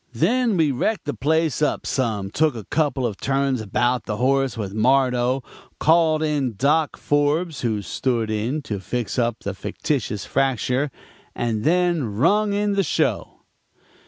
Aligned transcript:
Then 0.15 0.57
we 0.57 0.71
wrecked 0.71 1.05
the 1.05 1.13
place 1.13 1.61
up 1.61 1.85
some, 1.85 2.31
took 2.31 2.55
a 2.55 2.63
couple 2.65 3.05
of 3.05 3.17
turns 3.17 3.61
about 3.61 4.05
the 4.05 4.17
horse 4.17 4.57
with 4.57 4.73
Mardo, 4.73 5.43
called 5.79 6.23
in 6.23 6.55
Doc. 6.57 6.97
Forbes, 6.97 7.61
who 7.61 7.83
stood 7.83 8.31
in, 8.31 8.63
to 8.63 8.79
fix 8.79 9.19
up 9.19 9.41
the 9.41 9.53
fictitious 9.53 10.25
fracture, 10.25 10.89
and 11.35 11.63
then 11.63 12.15
rung 12.15 12.51
in 12.51 12.73
the 12.73 12.81
show.' 12.81 13.41